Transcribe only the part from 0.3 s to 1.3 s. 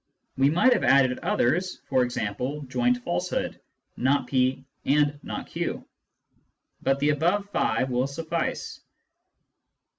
We might have added